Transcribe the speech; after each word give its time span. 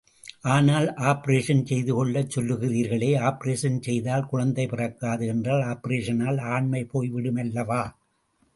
ஆனால் 0.51 0.87
ஆப்பரேஷன் 1.01 1.61
செய்துகொள்ளச் 1.65 2.31
சொல்லுகிறீர்களே, 2.35 3.11
ஆப்பரேஷன் 3.19 3.79
செய்தால் 3.79 4.25
குழந்தை 4.25 4.65
பிறக்காது 4.67 5.27
என்றால் 5.27 5.63
ஆப்பரேஷனால் 5.63 6.39
ஆண்மை 6.49 6.83
போய் 6.85 7.11
விடுமல்லவா? 7.11 7.83